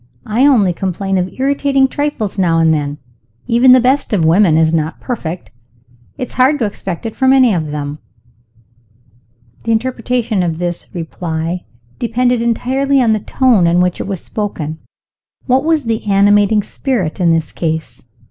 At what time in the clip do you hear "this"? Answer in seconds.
10.57-10.87, 17.31-17.51